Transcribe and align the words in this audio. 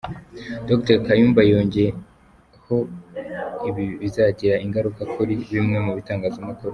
Dr 0.69 0.97
Kayumba 1.05 1.41
yongeho 1.51 2.77
ibi 3.69 3.85
bizagira 4.01 4.55
ingaruka 4.65 5.01
kuri 5.13 5.33
bimwe 5.51 5.77
mu 5.87 5.91
bitangazamakuru. 5.97 6.69